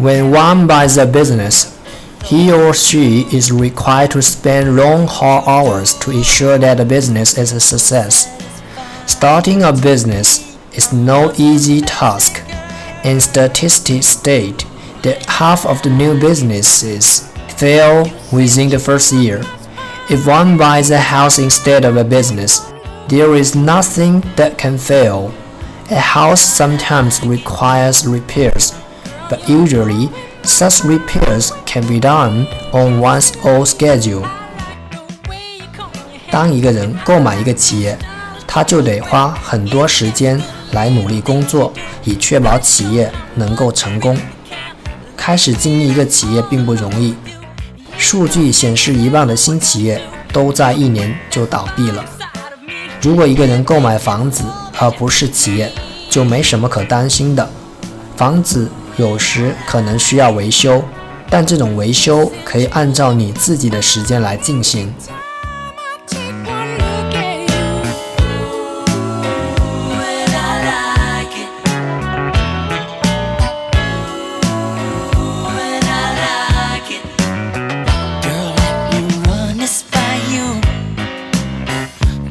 [0.00, 1.78] When one buys a business,
[2.24, 7.36] he or she is required to spend long hard hours to ensure that the business
[7.36, 8.24] is a success.
[9.06, 12.42] Starting a business is no easy task,
[13.04, 14.64] and statistics state
[15.02, 19.42] that half of the new businesses fail within the first year.
[20.08, 22.72] If one buys a house instead of a business,
[23.08, 25.34] there is nothing that can fail.
[25.90, 28.72] A house sometimes requires repairs,
[29.30, 30.08] but usually
[30.42, 34.24] such repairs can be done on one's own schedule.
[36.30, 37.96] 当一个人购买一个企业，
[38.46, 41.72] 他就得花很多时间来努力工作，
[42.04, 44.18] 以确保企业能够成功。
[45.16, 47.14] 开始经营一个企业并不容易，
[47.98, 50.00] 数据显示一半的新企业
[50.32, 52.04] 都在一年就倒闭了。
[53.02, 54.44] 如果一个人购买房子
[54.78, 55.70] 而不是企业，
[56.08, 57.48] 就没什么可担心的。
[58.16, 60.84] 房子有时可能需要维修
[61.30, 64.92] 但这种维修可以按照你自己的时间来进行。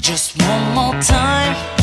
[0.02, 1.79] Just one more time.